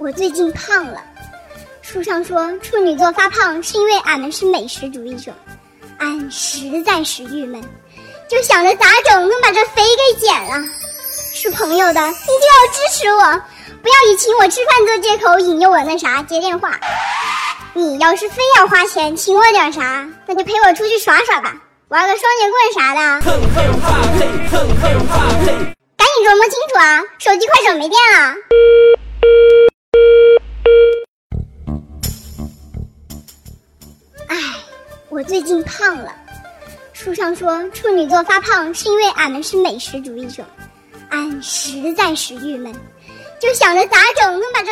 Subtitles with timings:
[0.00, 0.98] 我最近胖了。
[1.82, 5.30] 书上说处女座发胖是因为俺们是美食主义者，
[5.98, 7.62] 俺实在是郁闷，
[8.26, 10.66] 就想着咋整能把这肥给减了。
[11.34, 13.42] 是朋友的，你就要支持我，
[13.82, 16.80] 不要以请我吃饭做借口引诱我那啥接电话。
[17.74, 21.54] 你要是非要花钱请我点啥，那就陪我出去耍耍吧，
[21.88, 23.20] 玩个双截棍啥的。
[25.96, 27.02] 赶紧琢磨清楚啊！
[27.18, 28.34] 手机快手没电了。
[35.10, 36.14] 我最近胖了。
[36.92, 40.44] 书上说处女座发胖是因为俺们是美食主义者，
[41.10, 42.72] 俺实在是郁闷，
[43.40, 44.70] 就想着咋整能把这。